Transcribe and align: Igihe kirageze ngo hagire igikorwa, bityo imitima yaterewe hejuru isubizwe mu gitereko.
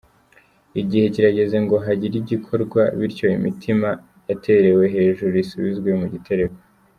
Igihe 0.81 1.05
kirageze 1.13 1.57
ngo 1.63 1.75
hagire 1.85 2.15
igikorwa, 2.23 2.81
bityo 2.97 3.27
imitima 3.37 3.89
yaterewe 4.27 4.83
hejuru 4.95 5.33
isubizwe 5.43 5.89
mu 6.01 6.07
gitereko. 6.15 6.57